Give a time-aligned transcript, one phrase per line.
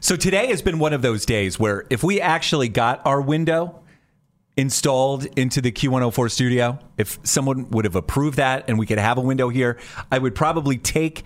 [0.00, 3.80] So today has been one of those days where if we actually got our window
[4.56, 9.18] installed into the Q104 studio, if someone would have approved that and we could have
[9.18, 9.78] a window here,
[10.12, 11.24] I would probably take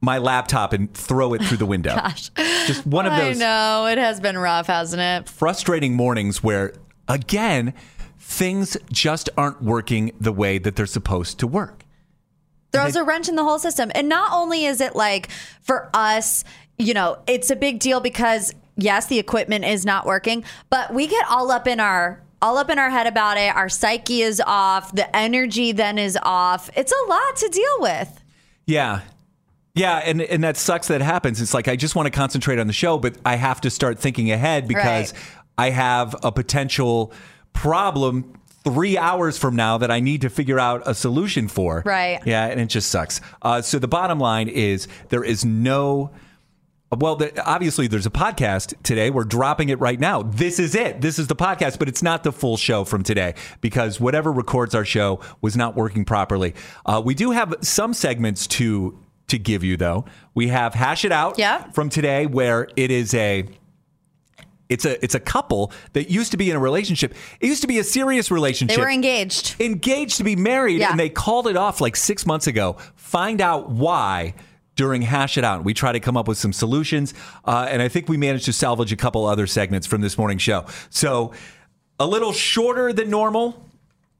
[0.00, 1.94] my laptop and throw it through the window.
[1.96, 2.30] Gosh.
[2.66, 5.28] Just one of those I know it has been rough, hasn't it?
[5.28, 6.72] frustrating mornings where,
[7.08, 7.74] again,
[8.18, 11.84] things just aren't working the way that they're supposed to work.
[12.72, 13.90] Throws a wrench in the whole system.
[13.94, 15.30] And not only is it like
[15.62, 16.44] for us,
[16.78, 21.06] you know, it's a big deal because yes, the equipment is not working, but we
[21.06, 23.54] get all up in our all up in our head about it.
[23.56, 24.94] Our psyche is off.
[24.94, 26.70] The energy then is off.
[26.76, 28.22] It's a lot to deal with.
[28.66, 29.00] Yeah.
[29.74, 31.40] Yeah, and and that sucks that happens.
[31.40, 33.98] It's like I just want to concentrate on the show, but I have to start
[33.98, 35.22] thinking ahead because Right.
[35.56, 37.12] I have a potential
[37.52, 41.82] problem three hours from now that I need to figure out a solution for.
[41.86, 42.20] Right.
[42.26, 43.20] Yeah, and it just sucks.
[43.40, 46.10] Uh, so the bottom line is there is no.
[46.90, 49.10] Well, the, obviously, there's a podcast today.
[49.10, 50.22] We're dropping it right now.
[50.22, 51.02] This is it.
[51.02, 54.74] This is the podcast, but it's not the full show from today because whatever records
[54.74, 56.54] our show was not working properly.
[56.86, 60.06] Uh, we do have some segments to to give you, though.
[60.34, 61.70] We have hash it out Yeah.
[61.72, 63.44] from today, where it is a
[64.68, 67.14] it's a it's a couple that used to be in a relationship.
[67.40, 69.56] It used to be a serious relationship They were engaged.
[69.60, 70.90] engaged to be married Yeah.
[70.90, 72.76] and they called it off like six months ago.
[72.96, 74.34] Find out why
[74.76, 75.64] during Hash It Out.
[75.64, 77.12] We try to come up with some solutions.
[77.44, 80.42] Uh, and I think we managed to salvage a couple other segments from this morning's
[80.42, 80.66] show.
[80.90, 81.32] So
[81.98, 83.64] a little shorter than normal.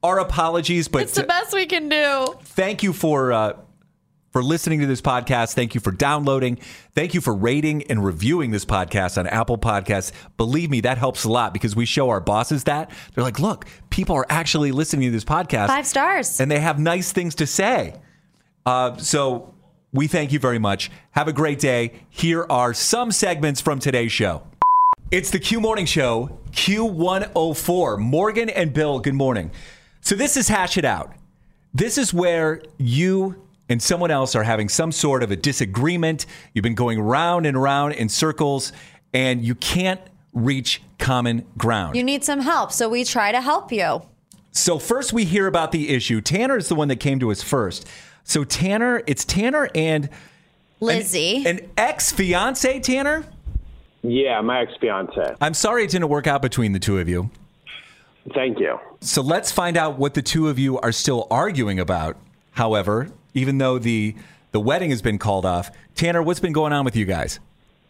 [0.03, 2.34] Our apologies, but It's the best we can do.
[2.42, 3.53] thank you for uh,
[4.32, 5.54] for listening to this podcast.
[5.54, 6.58] Thank you for downloading.
[6.94, 10.12] Thank you for rating and reviewing this podcast on Apple Podcasts.
[10.36, 13.64] Believe me, that helps a lot because we show our bosses that they're like, "Look,
[13.90, 16.40] people are actually listening to this podcast, Five stars.
[16.40, 17.94] and they have nice things to say."
[18.66, 19.54] Uh, so
[19.92, 20.90] we thank you very much.
[21.12, 21.92] Have a great day.
[22.10, 24.42] Here are some segments from today's show.
[25.10, 27.98] It's the Q Morning Show, Q104.
[27.98, 29.50] Morgan and Bill, good morning.
[30.02, 31.14] So this is Hash It Out.
[31.72, 36.26] This is where you and someone else are having some sort of a disagreement.
[36.52, 38.72] You've been going round and round in circles,
[39.12, 40.00] and you can't
[40.32, 41.96] reach common ground.
[41.96, 44.02] You need some help, so we try to help you.
[44.52, 46.20] So first we hear about the issue.
[46.20, 47.86] Tanner is the one that came to us first.
[48.24, 50.10] So Tanner, it's Tanner and an-
[50.80, 51.46] Lizzie.
[51.46, 53.24] an, ex-fiance, Tanner.
[54.02, 55.34] Yeah, my ex fiance.
[55.40, 57.30] I'm sorry it didn't work out between the two of you.
[58.34, 58.78] Thank you.
[59.00, 62.16] So let's find out what the two of you are still arguing about.
[62.52, 63.08] However,
[63.38, 64.15] even though the
[64.53, 67.41] the wedding has been called off, Tanner, what's been going on with you guys?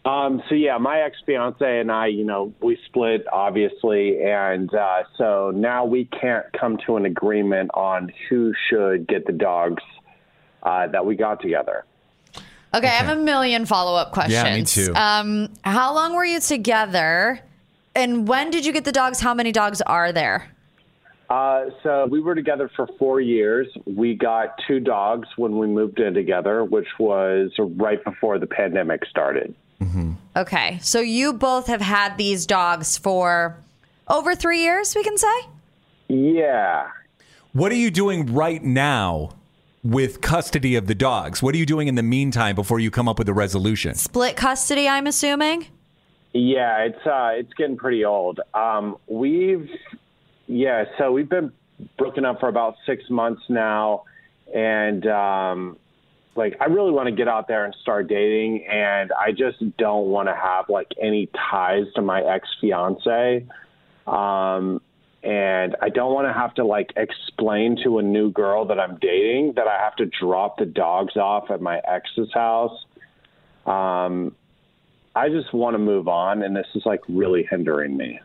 [0.05, 5.03] Um, so yeah, my ex fiance and I, you know, we split obviously, and uh,
[5.17, 9.83] so now we can't come to an agreement on who should get the dogs
[10.63, 11.83] uh, that we got together.
[12.73, 14.33] Okay, I have a million follow up questions.
[14.33, 14.93] Yeah, me too.
[14.95, 17.41] Um, how long were you together?
[17.95, 19.19] And when did you get the dogs?
[19.19, 20.49] How many dogs are there?
[21.29, 23.67] Uh, so we were together for four years.
[23.85, 29.05] We got two dogs when we moved in together, which was right before the pandemic
[29.09, 29.53] started.
[30.35, 33.57] Okay, so you both have had these dogs for
[34.07, 35.45] over three years, we can say?
[36.07, 36.89] Yeah.
[37.53, 39.31] What are you doing right now
[39.83, 41.41] with custody of the dogs?
[41.41, 43.95] What are you doing in the meantime before you come up with a resolution?
[43.95, 45.67] Split custody, I'm assuming?
[46.31, 48.39] Yeah, it's uh, it's getting pretty old.
[48.53, 49.69] Um, we've
[50.49, 51.51] yeah, so we've been
[51.99, 54.03] broken up for about six months now,
[54.53, 55.77] and um,
[56.35, 60.07] like I really want to get out there and start dating, and I just don't
[60.07, 63.45] want to have like any ties to my ex fiance,
[64.07, 64.81] um,
[65.21, 68.97] and I don't want to have to like explain to a new girl that I'm
[68.99, 72.85] dating that I have to drop the dogs off at my ex's house.
[73.67, 74.35] Um,
[75.15, 78.19] I just want to move on, and this is like really hindering me.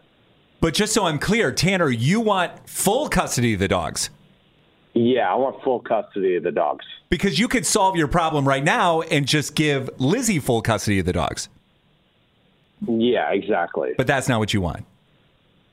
[0.60, 4.08] But just so I'm clear, Tanner, you want full custody of the dogs
[4.94, 6.84] Yeah, I want full custody of the dogs.
[7.10, 11.06] because you could solve your problem right now and just give Lizzie full custody of
[11.06, 11.48] the dogs.
[12.86, 13.92] Yeah, exactly.
[13.96, 14.84] But that's not what you want.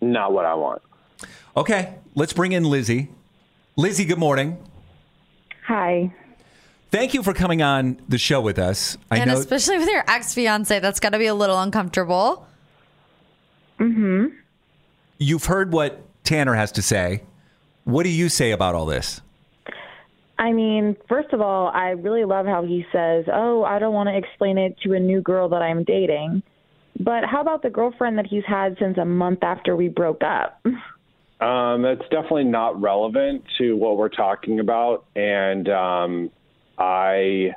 [0.02, 0.82] Not what I want.
[1.56, 3.10] Okay, let's bring in Lizzie.
[3.76, 4.58] Lizzie, good morning.
[5.68, 6.14] Hi.
[6.90, 8.98] Thank you for coming on the show with us.
[9.10, 12.46] I and know especially with your ex fiance, that's got to be a little uncomfortable.
[13.80, 14.36] Mm-hmm.
[15.22, 17.24] You've heard what Tanner has to say.
[17.84, 19.22] What do you say about all this?
[20.38, 24.10] I mean, first of all, I really love how he says, "Oh, I don't want
[24.10, 26.42] to explain it to a new girl that I'm dating."
[27.00, 30.60] But how about the girlfriend that he's had since a month after we broke up?
[31.42, 36.30] Um, that's definitely not relevant to what we're talking about, and um,
[36.78, 37.56] I,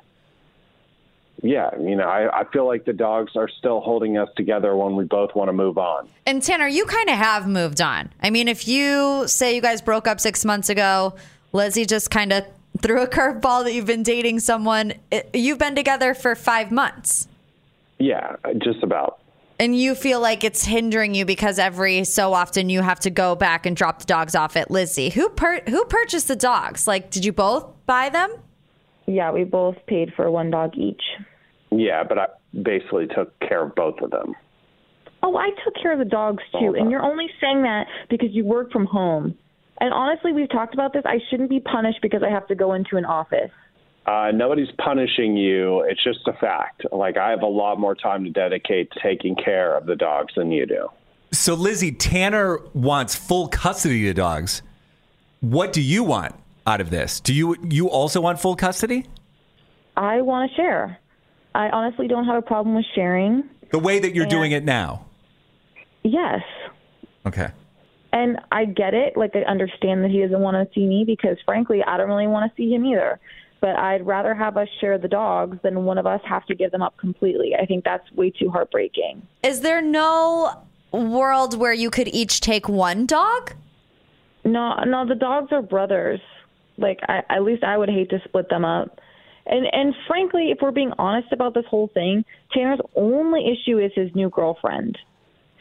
[1.44, 4.96] yeah, you know, I, I feel like the dogs are still holding us together when
[4.96, 6.08] we both want to move on.
[6.24, 8.08] And Tanner, you kind of have moved on.
[8.22, 11.14] I mean, if you say you guys broke up six months ago,
[11.52, 12.46] Lizzie just kind of
[12.80, 14.94] threw a curveball that you've been dating someone.
[15.12, 17.28] Eh, you've been together for five months.
[17.98, 19.18] Yeah, uh, just about.
[19.60, 23.34] And you feel like it's hindering you because every so often you have to go
[23.34, 25.10] back and drop the dogs off at Lizzie.
[25.10, 26.86] Who per- who purchased the dogs?
[26.86, 28.34] Like, did you both buy them?
[29.06, 31.02] yeah, we both paid for one dog each.
[31.78, 32.26] Yeah, but I
[32.62, 34.34] basically took care of both of them.
[35.22, 38.44] Oh, I took care of the dogs too, and you're only saying that because you
[38.44, 39.36] work from home.
[39.80, 41.02] And honestly, we've talked about this.
[41.06, 43.50] I shouldn't be punished because I have to go into an office.
[44.06, 45.80] Uh, nobody's punishing you.
[45.88, 46.82] It's just a fact.
[46.92, 50.34] Like I have a lot more time to dedicate to taking care of the dogs
[50.36, 50.88] than you do.
[51.32, 54.62] So, Lizzie, Tanner wants full custody of the dogs.
[55.40, 56.34] What do you want
[56.66, 57.18] out of this?
[57.18, 59.06] Do you you also want full custody?
[59.96, 60.98] I want to share.
[61.54, 63.44] I honestly don't have a problem with sharing.
[63.70, 65.06] The way that you're doing it now.
[66.02, 66.42] Yes.
[67.26, 67.48] Okay.
[68.12, 69.16] And I get it.
[69.16, 72.26] Like, I understand that he doesn't want to see me because, frankly, I don't really
[72.26, 73.18] want to see him either.
[73.60, 76.70] But I'd rather have us share the dogs than one of us have to give
[76.70, 77.54] them up completely.
[77.60, 79.26] I think that's way too heartbreaking.
[79.42, 80.62] Is there no
[80.92, 83.52] world where you could each take one dog?
[84.44, 86.20] No, no, the dogs are brothers.
[86.76, 89.00] Like, I, at least I would hate to split them up.
[89.46, 93.92] And and frankly, if we're being honest about this whole thing, Tanner's only issue is
[93.94, 94.96] his new girlfriend.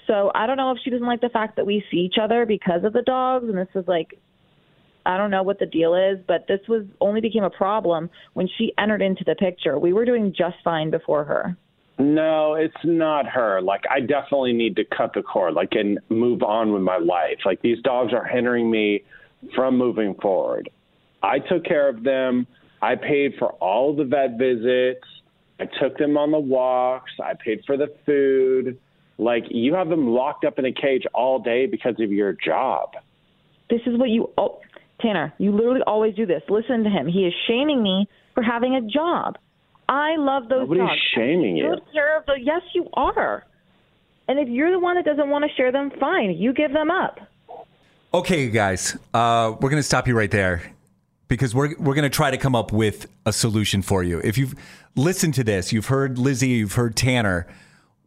[0.07, 2.45] So I don't know if she doesn't like the fact that we see each other
[2.45, 4.19] because of the dogs, and this is like,
[5.05, 8.49] I don't know what the deal is, but this was only became a problem when
[8.57, 9.77] she entered into the picture.
[9.77, 11.57] We were doing just fine before her.
[11.99, 13.61] No, it's not her.
[13.61, 17.39] Like I definitely need to cut the cord, like and move on with my life.
[17.45, 19.03] Like these dogs are hindering me
[19.55, 20.69] from moving forward.
[21.21, 22.47] I took care of them.
[22.83, 25.07] I paid for all the vet visits.
[25.57, 27.13] I took them on the walks.
[27.23, 28.77] I paid for the food.
[29.17, 32.89] Like you have them locked up in a cage all day because of your job.
[33.69, 34.59] This is what you, oh,
[34.99, 36.43] Tanner, you literally always do this.
[36.49, 37.07] Listen to him.
[37.07, 39.37] He is shaming me for having a job.
[39.87, 41.01] I love those Nobody's dogs.
[41.15, 41.75] shaming you.
[41.75, 43.45] Take care of the, yes, you are.
[44.27, 46.31] And if you're the one that doesn't want to share them, fine.
[46.31, 47.19] You give them up.
[48.13, 50.73] Okay, you guys, uh, we're going to stop you right there
[51.33, 54.21] because we're, we're going to try to come up with a solution for you.
[54.23, 54.53] If you've
[54.95, 57.47] listened to this, you've heard Lizzie, you've heard Tanner.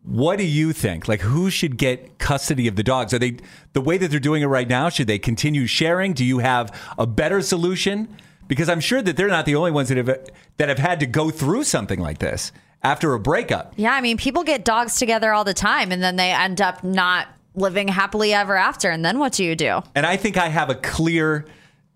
[0.04, 1.08] What do you think?
[1.08, 3.12] Like, who should get custody of the dogs?
[3.12, 3.38] Are they
[3.72, 4.90] the way that they're doing it right now?
[4.90, 6.12] Should they continue sharing?
[6.12, 8.16] Do you have a better solution?
[8.46, 10.06] Because I'm sure that they're not the only ones that have
[10.58, 12.52] that have had to go through something like this
[12.84, 13.72] after a breakup.
[13.74, 16.84] Yeah, I mean, people get dogs together all the time and then they end up
[16.84, 18.88] not living happily ever after.
[18.88, 19.82] And then what do you do?
[19.96, 21.44] And I think I have a clear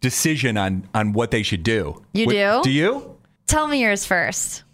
[0.00, 2.02] decision on on what they should do.
[2.12, 2.60] You do?
[2.62, 3.16] Do you?
[3.46, 4.64] Tell me yours first.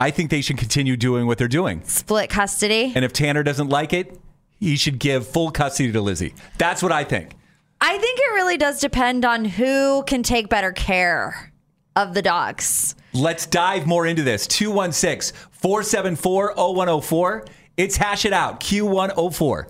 [0.00, 1.82] I think they should continue doing what they're doing.
[1.84, 2.92] Split custody.
[2.94, 4.20] And if Tanner doesn't like it,
[4.60, 6.34] he should give full custody to Lizzie.
[6.56, 7.32] That's what I think.
[7.80, 11.52] I think it really does depend on who can take better care
[11.96, 12.94] of the dogs.
[13.12, 14.46] Let's dive more into this.
[14.46, 17.46] 216 474 0104.
[17.76, 19.66] It's Hash It Out, Q104.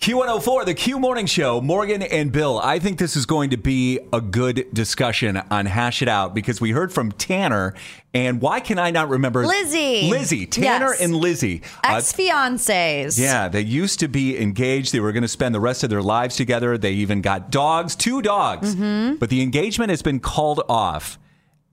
[0.00, 2.58] Q104, the Q Morning Show, Morgan and Bill.
[2.58, 6.58] I think this is going to be a good discussion on Hash It Out because
[6.58, 7.74] we heard from Tanner.
[8.14, 9.44] And why can I not remember?
[9.46, 10.08] Lizzie.
[10.08, 10.46] Lizzie.
[10.46, 11.02] Tanner Yes.
[11.02, 11.60] and Lizzie.
[11.84, 13.20] Uh, Ex fiancés.
[13.20, 14.94] Yeah, they used to be engaged.
[14.94, 16.78] They were going to spend the rest of their lives together.
[16.78, 18.74] They even got dogs, two dogs.
[18.74, 19.16] Mm-hmm.
[19.16, 21.18] But the engagement has been called off.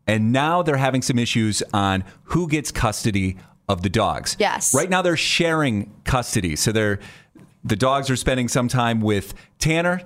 [0.06, 3.38] And now they're having some issues on who gets custody
[3.70, 4.36] of the dogs.
[4.38, 4.74] Yes.
[4.74, 6.58] Right now they're sharing custody.
[6.58, 7.00] So they're
[7.68, 10.02] the dogs are spending some time with Tanner,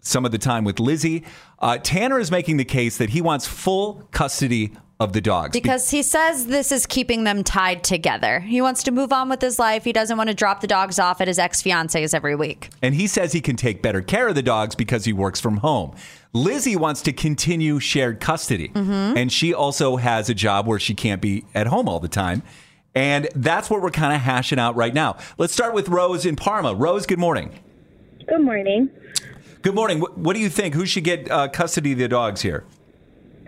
[0.00, 1.24] some of the time with Lizzie.
[1.58, 5.52] Uh, Tanner is making the case that he wants full custody of the dogs.
[5.52, 8.40] Because he says this is keeping them tied together.
[8.40, 9.84] He wants to move on with his life.
[9.84, 12.70] He doesn't want to drop the dogs off at his ex fiance's every week.
[12.80, 15.58] and he says he can take better care of the dogs because he works from
[15.58, 15.94] home.
[16.32, 21.20] Lizzie wants to continue shared custody, and she also has a job where she can't
[21.22, 22.42] be at home all the time.
[22.96, 25.18] And that's what we're kind of hashing out right now.
[25.36, 26.74] Let's start with Rose in Parma.
[26.74, 27.60] Rose, good morning.
[28.26, 28.88] Good morning.
[29.60, 30.00] Good morning.
[30.00, 30.74] What, what do you think?
[30.74, 32.64] Who should get uh, custody of the dogs here?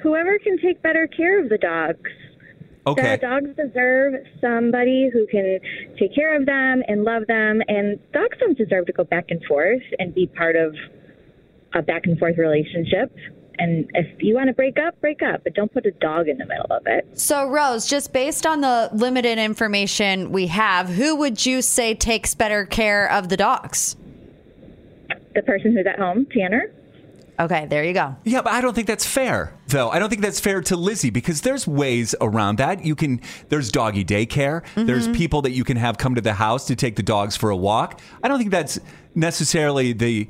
[0.03, 2.11] Whoever can take better care of the dogs.
[2.87, 3.17] Okay.
[3.17, 5.59] The dogs deserve somebody who can
[5.99, 9.43] take care of them and love them, and dogs don't deserve to go back and
[9.45, 10.75] forth and be part of
[11.75, 13.15] a back and forth relationship.
[13.59, 16.39] And if you want to break up, break up, but don't put a dog in
[16.39, 17.19] the middle of it.
[17.19, 22.35] So, Rose, just based on the limited information we have, who would you say takes
[22.35, 23.97] better care of the dogs?
[25.35, 26.71] The person who's at home, Tanner,
[27.41, 28.17] Okay, there you go.
[28.25, 29.91] Yeah, but I don't think that's fair, though.
[29.91, 32.85] I don't think that's fair to Lizzie because there's ways around that.
[32.85, 34.65] You can, there's doggy daycare.
[34.75, 37.51] There's people that you can have come to the house to take the dogs for
[37.51, 38.01] a walk.
[38.25, 38.81] I don't think that's
[39.15, 40.29] necessarily the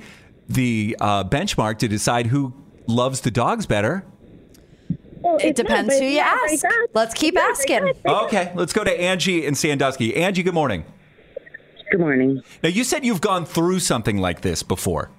[0.51, 2.55] the uh, benchmark to decide who
[2.89, 4.05] loves the dogs better.
[5.21, 6.65] well, It it's not, depends who you ask.
[6.95, 7.89] Let's keep yeah, asking.
[7.89, 8.23] up, break up.
[8.25, 10.17] Okay, let's go to Angie in Sandusky.
[10.17, 10.85] Angie, good morning.
[11.91, 12.43] Good morning.
[12.63, 15.11] Now, you said you've gone through something like this before.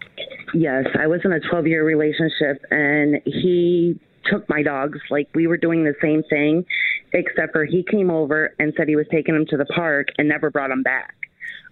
[0.54, 5.00] Yes, I was in a 12 year relationship and he took my dogs.
[5.10, 6.66] Like we were doing the same thing,
[7.14, 10.28] except for he came over and said he was taking them to the park and
[10.28, 11.16] never brought them back.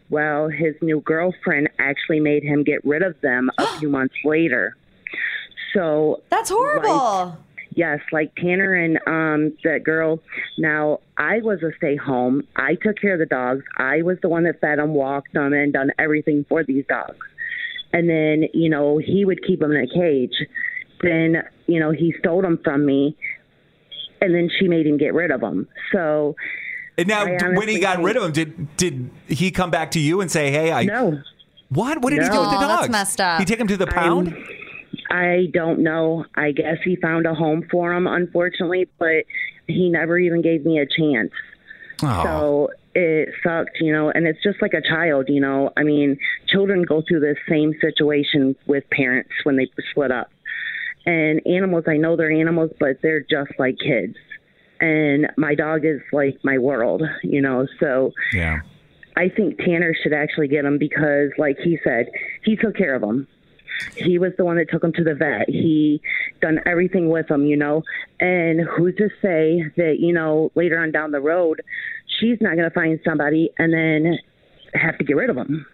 [0.09, 4.75] Well, his new girlfriend actually made him get rid of them a few months later.
[5.73, 7.37] So That's horrible.
[7.71, 10.19] Yes, like Tanner and um that girl.
[10.57, 12.41] Now, I was a stay home.
[12.55, 13.63] I took care of the dogs.
[13.77, 17.17] I was the one that fed them, walked them, and done everything for these dogs.
[17.93, 20.33] And then, you know, he would keep them in a cage.
[21.01, 23.15] Then, you know, he stole them from me,
[24.21, 25.67] and then she made him get rid of them.
[25.93, 26.35] So,
[26.97, 29.99] And now, I when he got rid of him, did did he come back to
[29.99, 31.21] you and say, "Hey, I no,
[31.69, 32.01] what?
[32.01, 32.81] What did he do with the dogs?
[32.81, 33.39] that's messed up.
[33.39, 34.29] He take him to the pound?
[34.29, 34.56] I'm-
[35.09, 36.25] I don't know.
[36.35, 39.25] I guess he found a home for him, unfortunately, but
[39.67, 41.31] he never even gave me a chance.
[42.03, 42.23] Oh.
[42.23, 45.71] So it sucked, you know, and it's just like a child, you know.
[45.77, 50.29] I mean, children go through the same situation with parents when they split up.
[51.05, 54.15] And animals, I know they're animals, but they're just like kids.
[54.79, 57.67] And my dog is like my world, you know.
[57.79, 58.59] So yeah.
[59.15, 62.07] I think Tanner should actually get him because, like he said,
[62.43, 63.27] he took care of him.
[63.95, 65.49] He was the one that took him to the vet.
[65.49, 66.01] He
[66.41, 67.83] done everything with him, you know.
[68.19, 71.61] And who's to say that you know later on down the road,
[72.19, 74.17] she's not going to find somebody and then
[74.73, 75.65] have to get rid of him.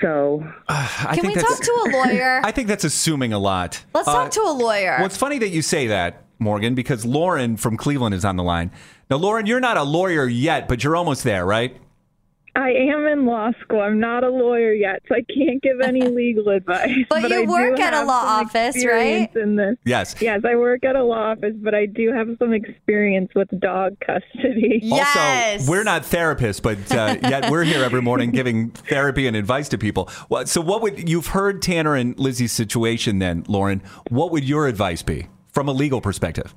[0.00, 2.40] So I Can we think that's, talk to a lawyer?
[2.44, 3.84] I think that's assuming a lot.
[3.92, 4.96] Let's Uh, talk to a lawyer.
[4.98, 8.42] Well, it's funny that you say that, Morgan, because Lauren from Cleveland is on the
[8.42, 8.70] line.
[9.10, 11.76] Now, Lauren, you're not a lawyer yet, but you're almost there, right?
[12.60, 13.80] I am in law school.
[13.80, 16.90] I'm not a lawyer yet, so I can't give any legal advice.
[17.08, 19.34] But you I work at a law office, right?
[19.34, 19.76] In this.
[19.84, 20.16] Yes.
[20.20, 23.96] Yes, I work at a law office, but I do have some experience with dog
[24.00, 24.80] custody.
[24.82, 25.60] yes.
[25.60, 29.68] Also, we're not therapists, but uh, yet we're here every morning giving therapy and advice
[29.70, 30.10] to people.
[30.28, 33.20] Well, so, what would you've heard Tanner and Lizzie's situation?
[33.20, 36.54] Then, Lauren, what would your advice be from a legal perspective?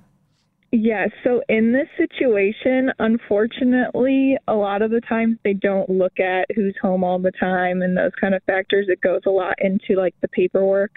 [0.76, 1.12] Yes.
[1.24, 6.76] So in this situation, unfortunately, a lot of the times they don't look at who's
[6.82, 8.88] home all the time and those kind of factors.
[8.90, 10.94] It goes a lot into like the paperwork.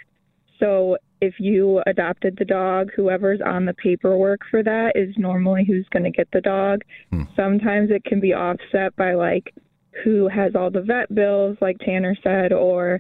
[0.58, 5.86] So if you adopted the dog, whoever's on the paperwork for that is normally who's
[5.92, 6.80] going to get the dog.
[7.10, 7.24] Hmm.
[7.36, 9.52] Sometimes it can be offset by like
[10.04, 12.98] who has all the vet bills, like Tanner said, or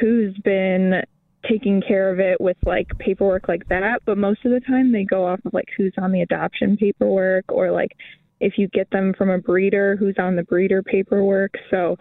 [0.00, 1.02] who's been
[1.48, 4.02] taking care of it with like paperwork like that.
[4.04, 7.44] But most of the time they go off of like who's on the adoption paperwork
[7.48, 7.92] or like
[8.40, 11.54] if you get them from a breeder, who's on the breeder paperwork.
[11.70, 11.96] So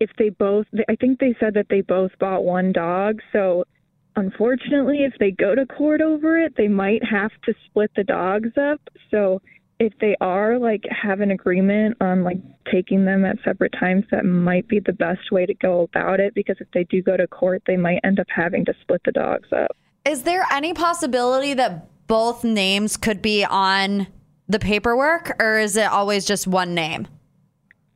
[0.00, 3.20] if they both, I think they said that they both bought one dog.
[3.32, 3.64] So
[4.16, 8.50] unfortunately, if they go to court over it, they might have to split the dogs
[8.56, 8.80] up.
[9.10, 9.40] So
[9.78, 12.38] if they are like have an agreement on like
[12.70, 16.34] taking them at separate times, that might be the best way to go about it
[16.34, 19.12] because if they do go to court, they might end up having to split the
[19.12, 19.76] dogs up.
[20.04, 24.06] Is there any possibility that both names could be on
[24.48, 27.08] the paperwork, or is it always just one name?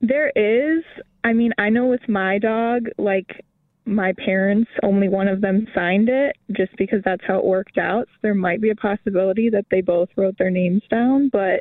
[0.00, 0.85] There is.
[1.25, 3.44] I mean, I know with my dog, like
[3.88, 8.07] my parents, only one of them signed it just because that's how it worked out.
[8.07, 11.61] So there might be a possibility that they both wrote their names down, but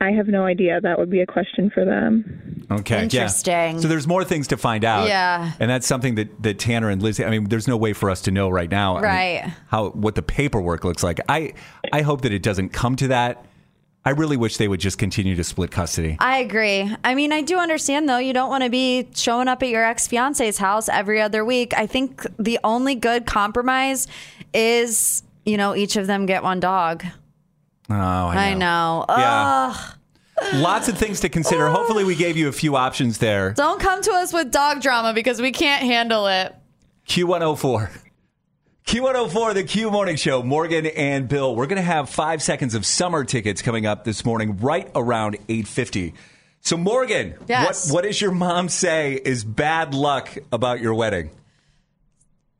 [0.00, 0.80] I have no idea.
[0.80, 2.66] That would be a question for them.
[2.70, 2.96] Okay.
[2.96, 3.02] yeah.
[3.02, 3.80] Interesting.
[3.80, 5.08] So there's more things to find out.
[5.08, 5.52] Yeah.
[5.58, 8.20] And that's something that, that Tanner and Lizzie, I mean, there's no way for us
[8.22, 8.96] to know right now.
[8.96, 9.54] I mean, Right.
[9.68, 11.20] how, what the paperwork looks like.
[11.28, 11.54] I,
[11.92, 13.46] I hope that it doesn't come to that.
[14.06, 16.16] I really wish they would just continue to split custody.
[16.20, 16.88] I agree.
[17.02, 18.18] I mean, I do understand though.
[18.18, 21.74] You don't want to be showing up at your ex fiance's house every other week.
[21.76, 24.06] I think the only good compromise
[24.54, 27.04] is, you know, each of them get one dog.
[27.90, 28.38] Oh, I know.
[28.38, 29.04] I know.
[29.08, 29.74] Yeah.
[29.74, 30.54] Ugh.
[30.54, 31.68] Lots of things to consider.
[31.68, 33.54] Hopefully, we gave you a few options there.
[33.54, 36.54] Don't come to us with dog drama because we can't handle it.
[37.08, 38.05] Q104.
[38.86, 40.44] Q104, the Q Morning Show.
[40.44, 41.56] Morgan and Bill.
[41.56, 45.34] We're going to have five seconds of summer tickets coming up this morning, right around
[45.48, 46.14] 850.
[46.60, 47.86] So, Morgan, Yes.
[47.90, 51.30] what, what does your mom say is bad luck about your wedding?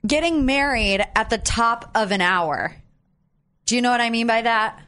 [0.05, 2.75] Getting married at the top of an hour.
[3.67, 4.81] Do you know what I mean by that?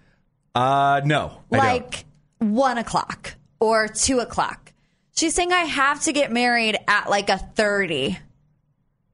[0.57, 1.41] Uh, no.
[1.51, 2.05] Like
[2.39, 4.73] one o'clock or two o'clock.
[5.17, 8.07] She's saying I have to get married at like a 30.
[8.07, 8.17] And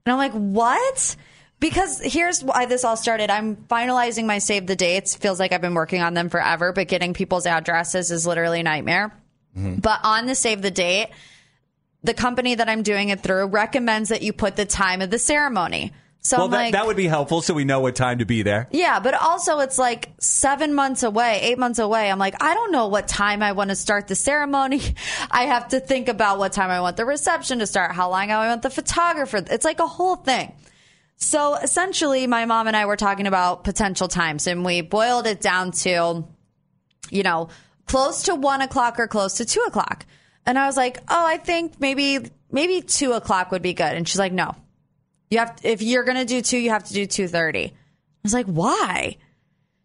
[0.07, 1.15] I'm like, what?
[1.59, 3.29] Because here's why this all started.
[3.29, 5.15] I'm finalizing my save the dates.
[5.15, 8.63] Feels like I've been working on them forever, but getting people's addresses is literally a
[8.63, 9.11] nightmare.
[9.57, 9.75] Mm-hmm.
[9.75, 11.09] But on the save the date,
[12.03, 15.17] the company that I'm doing it through recommends that you put the time of the
[15.17, 15.93] ceremony.
[16.21, 18.41] So Well, that, like, that would be helpful so we know what time to be
[18.41, 18.67] there.
[18.71, 22.09] yeah, but also it's like seven months away, eight months away.
[22.09, 24.81] I'm like, I don't know what time I want to start the ceremony.
[25.31, 28.31] I have to think about what time I want the reception to start, how long
[28.31, 29.37] I want the photographer.
[29.37, 30.51] It's like a whole thing.
[31.17, 35.41] So essentially, my mom and I were talking about potential times, and we boiled it
[35.41, 36.27] down to,
[37.09, 37.49] you know,
[37.85, 40.05] close to one o'clock or close to two o'clock.
[40.45, 43.93] And I was like, oh, I think maybe maybe two o'clock would be good.
[43.93, 44.55] And she's like, no,
[45.29, 47.65] you have if you're gonna do two, you have to do two thirty.
[47.65, 47.73] I
[48.23, 49.17] was like, why?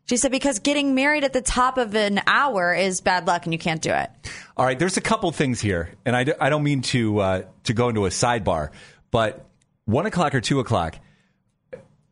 [0.06, 3.52] She said because getting married at the top of an hour is bad luck and
[3.52, 4.10] you can't do it.
[4.56, 7.72] All right, there's a couple things here, and I, I don't mean to uh, to
[7.72, 8.70] go into a sidebar,
[9.12, 9.46] but
[9.84, 10.96] one o'clock or two o'clock.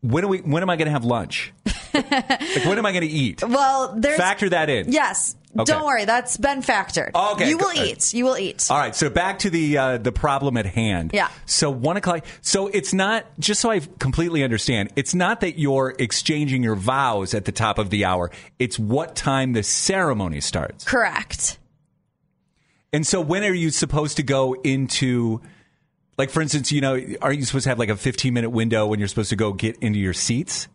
[0.01, 0.39] When are we?
[0.39, 1.53] When am I going to have lunch?
[1.93, 3.43] like when am I going to eat?
[3.43, 4.91] Well, there's Factor that in.
[4.91, 5.35] Yes.
[5.57, 5.63] Okay.
[5.73, 7.09] Don't worry, that's been factored.
[7.15, 7.87] Okay, You will good.
[7.87, 8.13] eat.
[8.13, 8.67] You will eat.
[8.69, 11.09] All right, so back to the uh, the problem at hand.
[11.11, 11.27] Yeah.
[11.47, 12.23] So one o'clock.
[12.41, 14.91] So it's not just so I completely understand.
[14.95, 18.29] It's not that you're exchanging your vows at the top of the hour.
[18.59, 20.83] It's what time the ceremony starts.
[20.85, 21.57] Correct.
[22.93, 25.41] And so when are you supposed to go into
[26.19, 28.85] like for instance, you know, aren't you supposed to have like a 15 minute window
[28.85, 30.67] when you're supposed to go get into your seats?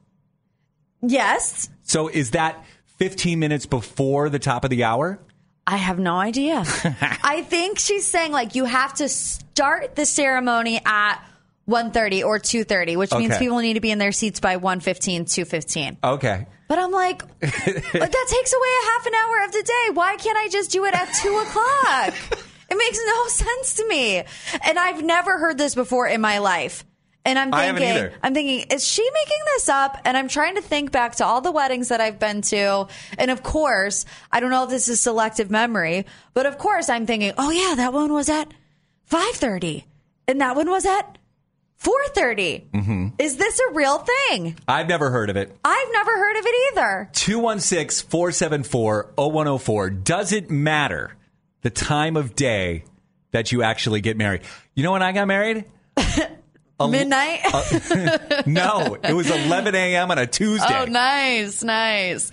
[1.03, 1.69] Yes.
[1.83, 2.65] So is that
[2.97, 5.21] 15 minutes before the top of the hour?
[5.67, 6.57] I have no idea.
[7.23, 11.23] I think she's saying like you have to start the ceremony at
[11.69, 15.97] 1.30 or 2.30, which means people need to be in their seats by 1.15, 2.15.
[16.03, 16.47] Okay.
[16.69, 19.91] But I'm like, but that takes away a half an hour of the day.
[19.93, 22.45] Why can't I just do it at two o'clock?
[22.71, 24.23] It makes no sense to me.
[24.67, 26.85] And I've never heard this before in my life.
[27.27, 28.11] And I'm thinking.
[28.23, 29.99] I'm thinking, is she making this up?
[30.05, 32.87] And I'm trying to think back to all the weddings that I've been to.
[33.17, 37.07] And of course, I don't know if this is selective memory, but of course I'm
[37.07, 38.53] thinking, oh yeah, that one was at
[39.11, 39.85] 5.30
[40.29, 41.17] and that one was at
[41.83, 42.71] 4.30.
[42.71, 43.09] Mm-hmm.
[43.19, 43.99] Is this a real
[44.29, 44.57] thing?
[44.69, 45.57] I've never heard of it.
[45.65, 47.11] I've never heard of it either.
[47.15, 49.91] 216 474 0104.
[49.91, 51.15] Does it matter
[51.65, 52.85] the time of day
[53.33, 54.43] that you actually get married?
[54.75, 55.65] You know when I got married?
[56.81, 57.41] A- Midnight?
[58.47, 60.11] No, it was 11 a.m.
[60.11, 60.67] on a Tuesday.
[60.83, 62.31] oh, nice, nice.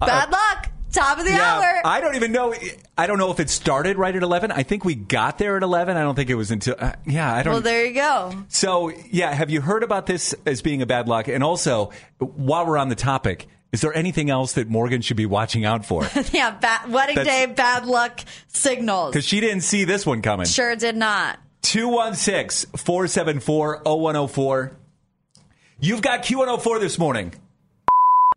[0.00, 0.68] Bad luck.
[0.92, 1.80] Top of the Uh, Yeah, hour.
[1.84, 2.54] I don't even know.
[2.98, 4.52] I don't know if it started right at 11.
[4.52, 5.96] I think we got there at 11.
[5.96, 8.32] I don't think it was until, uh, yeah, I don't well, there you go.
[8.48, 11.26] So, yeah, have you heard about this as being a bad luck?
[11.28, 15.26] And also, while we're on the topic, is there anything else that Morgan should be
[15.26, 16.08] watching out for?
[16.32, 19.10] yeah, ba- wedding That's- day, bad luck signals.
[19.10, 20.46] Because she didn't see this one coming.
[20.46, 21.40] Sure did not.
[21.62, 24.76] 216 474 0104.
[25.80, 27.34] You've got Q104 this morning.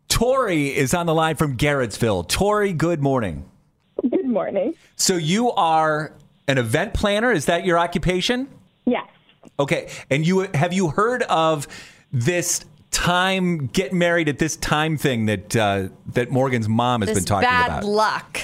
[0.08, 2.26] Tori is on the line from Garrettsville.
[2.26, 3.48] Tori, good morning.
[4.10, 4.74] Good morning.
[4.96, 6.12] So, you are
[6.48, 7.30] an event planner.
[7.30, 8.48] Is that your occupation?
[8.86, 9.06] Yes.
[9.60, 9.88] Okay.
[10.10, 11.68] And you have you heard of
[12.12, 17.18] this time get married at this time thing that uh, that Morgan's mom has This
[17.18, 17.84] been talking bad about?
[17.84, 18.40] luck.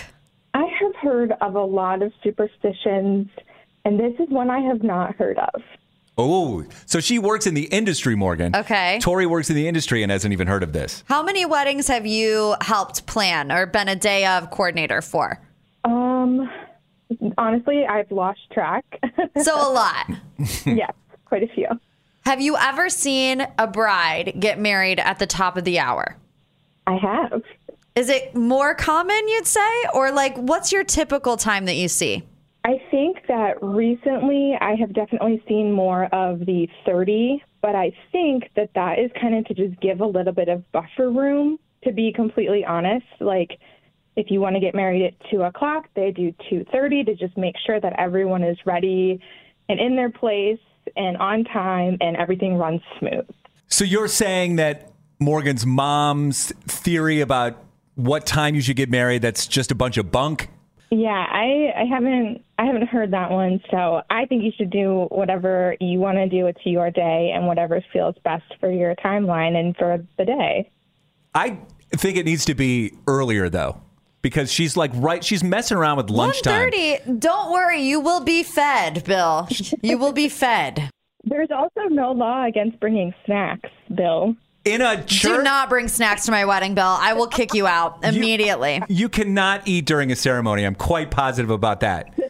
[0.55, 3.29] I have heard of a lot of superstitions,
[3.85, 5.63] and this is one I have not heard of.
[6.17, 8.55] Oh, so she works in the industry, Morgan.
[8.55, 9.01] Okay.
[9.03, 11.03] Tori works in the industry and hasn't even heard of this.
[11.09, 15.41] How many weddings have you helped plan or been a day of coordinator for?
[15.83, 16.49] Um,
[17.37, 18.85] honestly, I've lost track.
[19.43, 20.09] So a lot.
[20.67, 20.93] yes,
[21.25, 21.67] quite a few.
[22.27, 26.17] Have you ever seen a bride get married at the top of the hour?
[26.87, 27.43] I have.
[27.95, 29.85] Is it more common, you'd say?
[29.93, 32.23] Or like, what's your typical time that you see?
[32.65, 38.51] I think that recently I have definitely seen more of the 30, but I think
[38.57, 41.93] that that is kind of to just give a little bit of buffer room, to
[41.93, 43.05] be completely honest.
[43.21, 43.59] Like,
[44.17, 47.57] if you want to get married at 2 o'clock, they do 2.30 to just make
[47.67, 49.21] sure that everyone is ready
[49.69, 50.59] and in their place
[50.97, 53.27] and on time and everything runs smooth.
[53.69, 57.63] So you're saying that Morgan's mom's theory about
[57.95, 60.49] what time you should get married that's just a bunch of bunk?
[60.91, 65.07] Yeah, I, I haven't I haven't heard that one, so I think you should do
[65.11, 66.47] whatever you want to do.
[66.47, 70.71] It's your day and whatever feels best for your timeline and for the day.
[71.35, 71.59] I
[71.93, 73.81] think it needs to be earlier though,
[74.25, 75.23] because she's like right.
[75.23, 76.71] She's messing around with lunchtime.
[76.73, 77.21] 1.30.
[77.21, 79.47] Don't worry, you will be fed, Bill.
[79.83, 80.89] You will be fed.
[81.25, 84.35] There's also no law against bringing snacks, Bill.
[84.65, 86.97] In a church, Do not bring snacks to my wedding, Bill.
[86.99, 88.83] I will kick you out immediately.
[88.89, 90.65] you cannot eat during a ceremony.
[90.65, 92.19] I'm quite positive about that.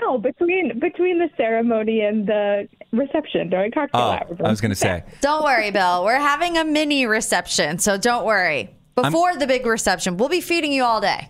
[0.00, 4.36] No, between between the ceremony and the reception during cocktail Oh, hour.
[4.44, 5.02] I was going to say.
[5.22, 6.04] Don't worry, Bill.
[6.04, 8.70] We're having a mini reception, so don't worry.
[9.02, 11.28] Before the big reception, we'll be feeding you all day.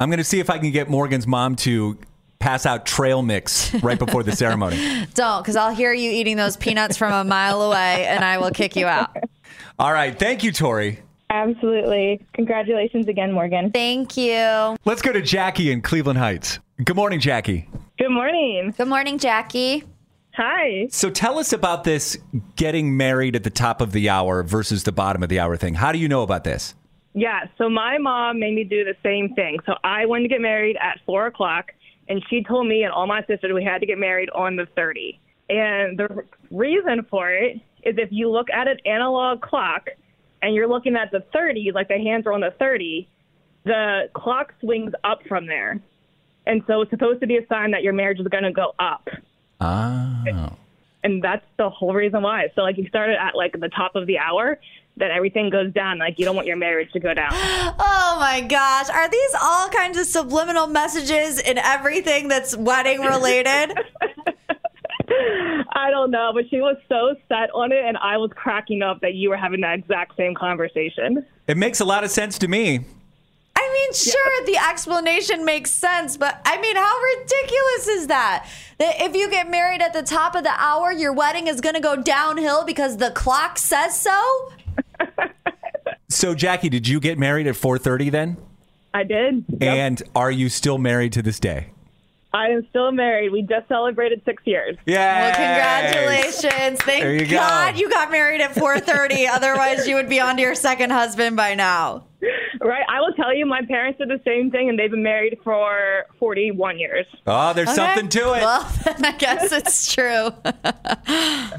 [0.00, 1.98] I'm going to see if I can get Morgan's mom to
[2.38, 4.76] pass out trail mix right before the ceremony.
[5.14, 8.50] Don't, because I'll hear you eating those peanuts from a mile away and I will
[8.50, 9.16] kick you out.
[9.78, 10.16] All right.
[10.16, 11.00] Thank you, Tori.
[11.30, 12.24] Absolutely.
[12.34, 13.70] Congratulations again, Morgan.
[13.70, 14.76] Thank you.
[14.84, 16.58] Let's go to Jackie in Cleveland Heights.
[16.82, 17.68] Good morning, Jackie.
[17.98, 18.72] Good morning.
[18.76, 19.84] Good morning, Jackie.
[20.34, 20.86] Hi.
[20.90, 22.16] So tell us about this
[22.54, 25.74] getting married at the top of the hour versus the bottom of the hour thing.
[25.74, 26.74] How do you know about this?
[27.18, 29.58] Yeah, so my mom made me do the same thing.
[29.66, 31.72] So I wanted to get married at four o'clock,
[32.08, 34.66] and she told me and all my sisters we had to get married on the
[34.76, 35.18] 30.
[35.48, 39.88] And the reason for it is if you look at an analog clock
[40.42, 43.08] and you're looking at the 30, like the hands are on the 30,
[43.64, 45.80] the clock swings up from there.
[46.46, 48.74] And so it's supposed to be a sign that your marriage is going to go
[48.78, 49.08] up.
[49.60, 50.52] Oh.
[51.02, 52.46] And that's the whole reason why.
[52.54, 54.60] So, like, you started at like the top of the hour,
[54.98, 55.98] then everything goes down.
[55.98, 57.32] Like, you don't want your marriage to go down.
[57.80, 58.88] Oh my gosh.
[58.88, 63.78] Are these all kinds of subliminal messages in everything that's wedding related?
[65.70, 69.00] I don't know, but she was so set on it, and I was cracking up
[69.00, 71.24] that you were having that exact same conversation.
[71.46, 72.84] It makes a lot of sense to me.
[73.56, 78.48] I mean, sure, the explanation makes sense, but I mean, how ridiculous is that?
[78.78, 81.74] That if you get married at the top of the hour, your wedding is going
[81.74, 84.52] to go downhill because the clock says so?
[86.10, 88.36] So, Jackie, did you get married at 4:30 then?
[88.94, 89.44] I did.
[89.48, 89.62] Yep.
[89.62, 91.68] And are you still married to this day?
[92.32, 93.30] I am still married.
[93.32, 94.76] We just celebrated six years.
[94.86, 95.20] Yeah.
[95.22, 96.80] Well, congratulations.
[96.82, 97.36] Thank There you go.
[97.36, 99.28] God you got married at 4:30.
[99.30, 102.04] Otherwise, you would be on to your second husband by now.
[102.60, 102.84] Right?
[102.88, 106.06] I will tell you, my parents did the same thing, and they've been married for
[106.18, 107.06] 41 years.
[107.26, 107.76] Oh, there's Okay.
[107.76, 108.40] something to it.
[108.40, 110.30] Well, I guess it's true.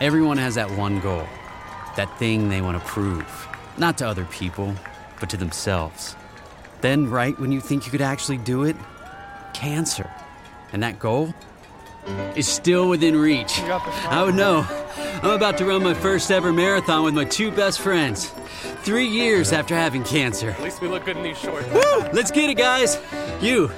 [0.00, 1.26] Everyone has that one goal
[1.96, 3.48] that thing they want to prove.
[3.76, 4.72] Not to other people,
[5.18, 6.14] but to themselves.
[6.80, 8.76] Then, right when you think you could actually do it,
[9.52, 10.08] cancer.
[10.72, 11.34] And that goal
[12.36, 13.58] is still within reach.
[13.58, 14.64] I would know.
[15.22, 18.32] I'm about to run my first ever marathon with my two best friends.
[18.82, 20.50] Three years after having cancer.
[20.50, 21.66] At least we look good in these shorts.
[21.72, 22.08] Woo!
[22.12, 23.00] Let's get it, guys.
[23.40, 23.72] You,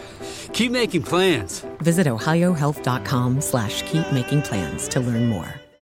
[0.53, 1.65] keep making plans.
[1.79, 5.60] Visit ohiohealth.com slash keep making plans to learn more.